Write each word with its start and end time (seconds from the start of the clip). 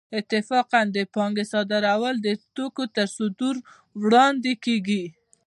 اتفاقاً 0.19 0.81
د 0.95 0.97
پانګې 1.13 1.45
صادرول 1.51 2.15
د 2.21 2.27
توکو 2.55 2.83
تر 2.95 3.07
صدور 3.15 3.55
وړاندې 4.01 4.53
کېږي 4.65 5.03